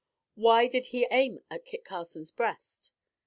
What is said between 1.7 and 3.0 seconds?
Carson's breast?